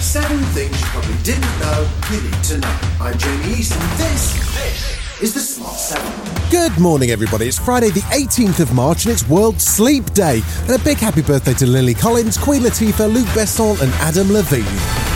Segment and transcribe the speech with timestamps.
[0.00, 2.78] Seven things you probably didn't know you need to know.
[3.00, 6.50] I'm Jamie East, and this, this is the Smart 7.
[6.50, 7.46] Good morning, everybody.
[7.46, 10.42] It's Friday, the 18th of March, and it's World Sleep Day.
[10.62, 15.11] And a big happy birthday to Lily Collins, Queen Latifah, Luc Besson, and Adam Levine.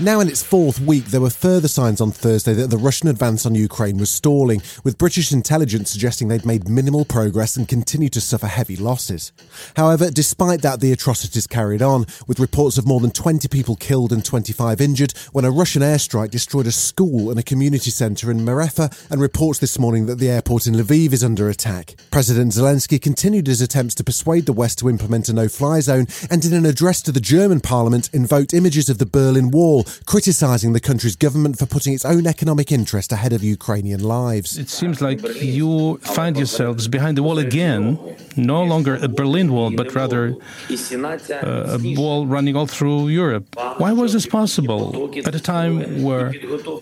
[0.00, 3.46] Now in its fourth week, there were further signs on Thursday that the Russian advance
[3.46, 8.20] on Ukraine was stalling, with British intelligence suggesting they'd made minimal progress and continue to
[8.20, 9.30] suffer heavy losses.
[9.76, 14.12] However, despite that, the atrocities carried on, with reports of more than 20 people killed
[14.12, 18.40] and 25 injured when a Russian airstrike destroyed a school and a community centre in
[18.40, 21.94] Merefa, and reports this morning that the airport in Lviv is under attack.
[22.10, 26.44] President Zelensky continued his attempts to persuade the West to implement a no-fly zone, and
[26.44, 30.80] in an address to the German parliament, invoked images of the Berlin Wall criticising the
[30.80, 34.58] country's government for putting its own economic interest ahead of Ukrainian lives.
[34.58, 37.98] It seems like you find yourselves behind the wall again,
[38.36, 40.34] no longer a Berlin Wall, but rather
[40.70, 43.46] uh, a wall running all through Europe.
[43.78, 46.32] Why was this possible at a time where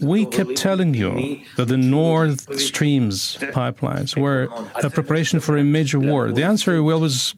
[0.00, 4.48] we kept telling you that the Nord Streams pipelines were
[4.82, 6.32] a preparation for a major war?
[6.32, 7.34] The answer we always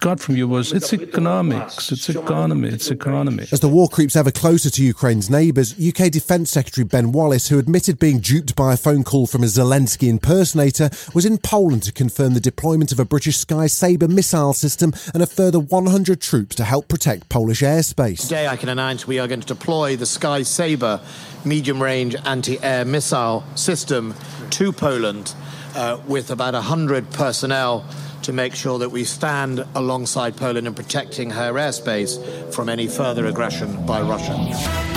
[0.00, 3.46] got from you was it's economics, it's economy, it's economy.
[3.50, 7.58] As the war creeps ever closer to Ukraine's neighbours, UK Defence Secretary Ben Wallace, who
[7.58, 11.92] admitted being duped by a phone call from a Zelensky impersonator, was in Poland to
[11.92, 16.54] confirm the deployment of a British Sky Sabre missile system and a further 100 troops
[16.56, 18.20] to help protect Polish airspace.
[18.22, 21.00] Today, I can announce we are going to deploy the Sky Sabre
[21.44, 24.14] medium range anti air missile system
[24.50, 25.34] to Poland
[25.74, 27.84] uh, with about 100 personnel
[28.26, 33.26] to make sure that we stand alongside Poland in protecting her airspace from any further
[33.26, 34.95] aggression by Russia.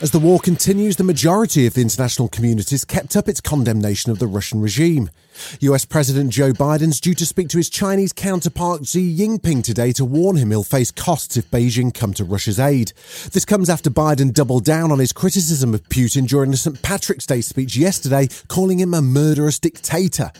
[0.00, 4.20] As the war continues, the majority of the international communities kept up its condemnation of
[4.20, 5.10] the Russian regime.
[5.58, 10.04] US President Joe Biden's due to speak to his Chinese counterpart Xi Jinping today to
[10.04, 12.92] warn him he'll face costs if Beijing come to Russia's aid.
[13.32, 16.80] This comes after Biden doubled down on his criticism of Putin during a St.
[16.80, 20.30] Patrick's Day speech yesterday, calling him a murderous dictator.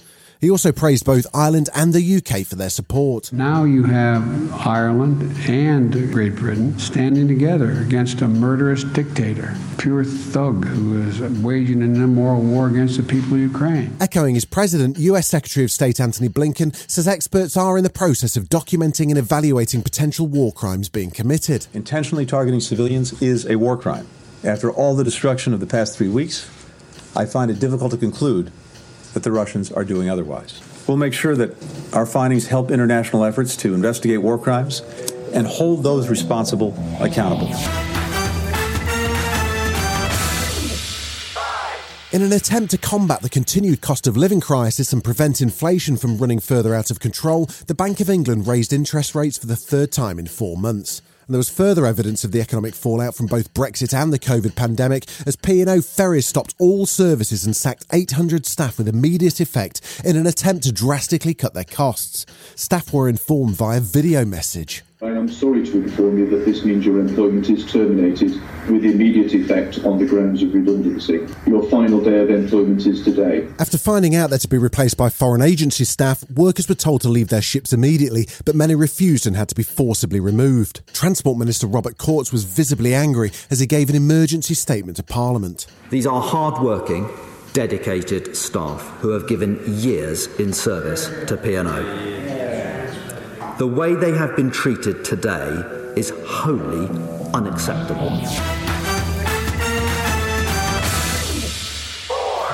[0.41, 3.32] He also praised both Ireland and the UK for their support.
[3.32, 10.65] Now you have Ireland and Great Britain standing together against a murderous dictator, pure thug
[10.65, 13.97] who is waging an immoral war against the people of Ukraine.
[14.00, 18.37] Echoing his president, US Secretary of State Antony Blinken says experts are in the process
[18.37, 21.66] of documenting and evaluating potential war crimes being committed.
[21.75, 24.06] Intentionally targeting civilians is a war crime.
[24.44, 26.49] After all the destruction of the past three weeks,
[27.16, 28.53] I find it difficult to conclude
[29.14, 30.60] that the Russians are doing otherwise.
[30.86, 31.54] We'll make sure that
[31.94, 34.80] our findings help international efforts to investigate war crimes
[35.34, 37.52] and hold those responsible accountable.
[42.10, 46.16] In an attempt to combat the continued cost of living crisis and prevent inflation from
[46.16, 49.92] running further out of control, the Bank of England raised interest rates for the third
[49.92, 51.02] time in four months.
[51.28, 54.56] And there was further evidence of the economic fallout from both Brexit and the COVID
[54.56, 60.16] pandemic as P&O Ferries stopped all services and sacked 800 staff with immediate effect in
[60.16, 62.24] an attempt to drastically cut their costs.
[62.54, 64.82] Staff were informed via video message.
[65.00, 68.32] I am sorry to inform you that this means your employment is terminated
[68.69, 71.25] with immediate effect on the grounds of redundancy.
[71.47, 73.47] Your final day of employment is today.
[73.60, 77.08] After finding out they're to be replaced by foreign agency staff, workers were told to
[77.08, 80.81] leave their ships immediately, but many refused and had to be forcibly removed.
[80.92, 85.69] Transport Minister Robert Courts was visibly angry as he gave an emergency statement to Parliament.
[85.91, 87.08] These are hard-working,
[87.53, 92.18] dedicated staff who have given years in service to P&O.
[93.58, 95.64] The way they have been treated today
[95.96, 96.87] is wholly
[97.34, 98.10] unacceptable.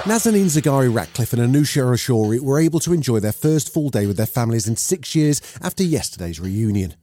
[0.04, 4.16] Nazanin Zaghari Ratcliffe and Anousheh Ashoori were able to enjoy their first full day with
[4.16, 6.94] their families in six years after yesterday's reunion.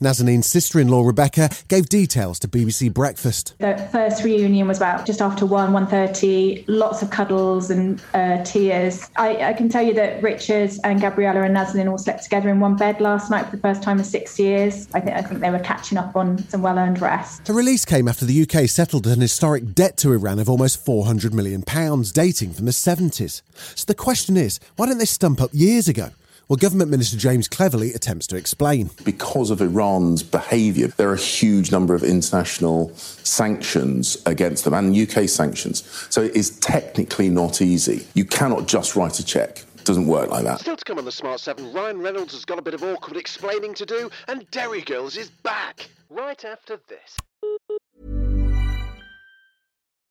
[0.00, 3.54] Nazanin's sister-in-law Rebecca gave details to BBC Breakfast.
[3.58, 9.10] The first reunion was about just after 1, 1.30, lots of cuddles and uh, tears.
[9.16, 12.60] I, I, can tell you that Richard and Gabriella and Nazanin all slept together in
[12.60, 14.88] one bed last night for the first time in six years.
[14.94, 17.44] I, th- I think they were catching up on some well-earned rest.
[17.44, 21.32] The release came after the UK settled an historic debt to Iran of almost £400
[21.32, 21.62] million,
[22.12, 23.42] dating from the 70s.
[23.74, 26.10] So the question is, why didn't they stump up years ago?
[26.48, 28.88] Well, Government Minister James Cleverly attempts to explain.
[29.04, 34.96] Because of Iran's behaviour, there are a huge number of international sanctions against them and
[34.96, 35.84] UK sanctions.
[36.08, 38.06] So it is technically not easy.
[38.14, 40.60] You cannot just write a cheque doesn't work like that.
[40.60, 43.16] Still to come on the Smart 7, Ryan Reynolds has got a bit of awkward
[43.16, 47.16] explaining to do, and Derry Girls is back right after this.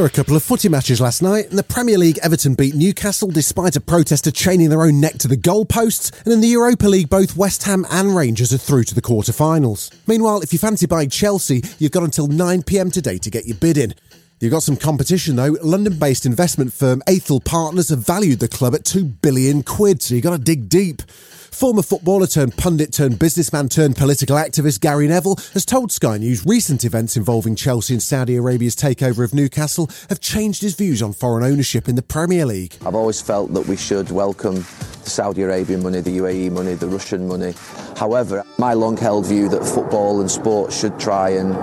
[0.00, 1.50] There were a couple of footy matches last night.
[1.50, 5.28] In the Premier League, Everton beat Newcastle despite a protester chaining their own neck to
[5.28, 6.10] the goalposts.
[6.24, 9.90] And in the Europa League, both West Ham and Rangers are through to the quarter-finals.
[10.06, 13.76] Meanwhile, if you fancy buying Chelsea, you've got until 9pm today to get your bid
[13.76, 13.92] in.
[14.40, 15.58] You've got some competition though.
[15.62, 20.24] London-based investment firm Aethel Partners have valued the club at 2 billion quid, so you've
[20.24, 21.02] got to dig deep.
[21.02, 26.46] Former footballer turned pundit turned businessman turned political activist Gary Neville has told Sky News
[26.46, 31.12] recent events involving Chelsea and Saudi Arabia's takeover of Newcastle have changed his views on
[31.12, 32.78] foreign ownership in the Premier League.
[32.86, 36.88] I've always felt that we should welcome the Saudi Arabian money, the UAE money, the
[36.88, 37.52] Russian money.
[37.94, 41.54] However, my long held view that football and sport should try and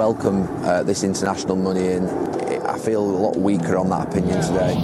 [0.00, 2.08] welcome uh, this international money in,
[2.64, 4.74] I feel a lot weaker on that opinion today.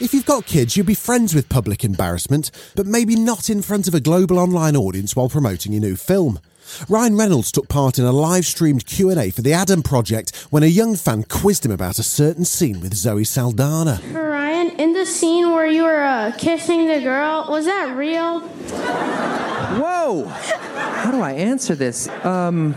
[0.00, 3.88] If you've got kids, you'll be friends with public embarrassment, but maybe not in front
[3.88, 6.40] of a global online audience while promoting your new film.
[6.88, 10.96] Ryan Reynolds took part in a live-streamed Q&A for the Adam Project when a young
[10.96, 14.00] fan quizzed him about a certain scene with Zoe Saldana.
[14.12, 19.37] Ryan, in the scene where you were uh, kissing the girl, was that real?
[19.78, 20.24] Whoa!
[20.26, 22.08] How do I answer this?
[22.24, 22.74] Um,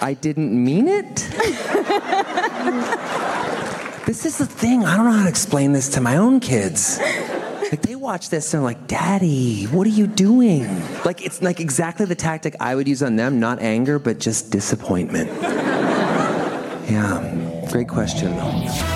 [0.00, 1.16] I didn't mean it?
[4.06, 4.84] This is the thing.
[4.84, 6.98] I don't know how to explain this to my own kids.
[7.70, 10.66] Like they watch this and they're like, "Daddy, what are you doing?"
[11.04, 14.50] Like it's like exactly the tactic I would use on them, not anger, but just
[14.50, 15.30] disappointment.
[16.90, 18.89] Yeah, great question though.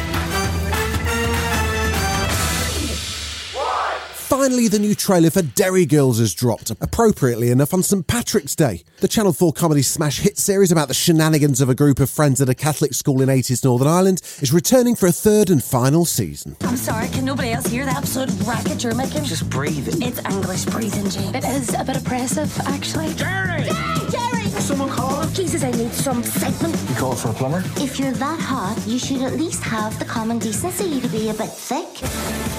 [4.36, 8.82] Finally, the new trailer for Derry Girls has dropped, appropriately enough on St Patrick's Day.
[8.98, 12.40] The Channel 4 comedy smash hit series about the shenanigans of a group of friends
[12.40, 16.04] at a Catholic school in 80s Northern Ireland is returning for a third and final
[16.04, 16.56] season.
[16.62, 19.22] I'm sorry, can nobody else hear the absolute racket you're making?
[19.22, 20.02] Just breathe.
[20.02, 21.32] It's English breathing, James.
[21.32, 23.14] It is a bit oppressive, actually.
[23.14, 23.62] Jerry!
[23.62, 24.10] Jerry!
[24.10, 24.48] Jerry!
[24.60, 25.32] Someone call him?
[25.32, 26.74] Jesus, I need some excitement.
[26.88, 27.62] You call for a plumber?
[27.76, 31.34] If you're that hot, you should at least have the common decency to be a
[31.34, 32.53] bit thick.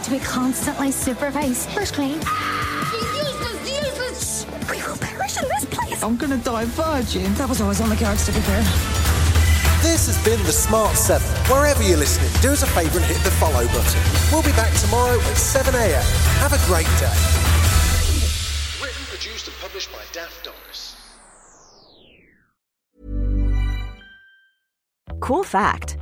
[0.00, 1.68] We don't need to be constantly supervised.
[1.70, 2.14] First clean.
[2.14, 4.46] Useless, useless!
[4.70, 6.02] We will perish in this place.
[6.02, 7.34] I'm gonna die virgin.
[7.34, 8.62] That was always on the cards, to be fair.
[9.82, 11.20] This has been The Smart 7.
[11.52, 14.00] Wherever you're listening, do us a favour and hit the follow button.
[14.32, 16.00] We'll be back tomorrow at 7am.
[16.40, 17.12] Have a great day.
[18.80, 20.96] Written, produced, and published by Daft Doris.
[25.20, 25.99] Cool fact